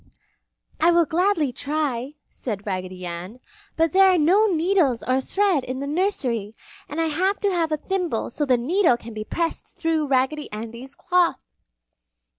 [0.79, 3.39] "I will gladly try," said Raggedy Ann,
[3.75, 6.55] "but there are no needles or thread in the nursery,
[6.89, 10.51] and I have to have a thimble so the needle can be pressed through Raggedy
[10.51, 11.45] Andy's cloth!"